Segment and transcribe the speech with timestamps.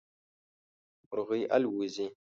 [1.11, 2.07] مرغی الوزي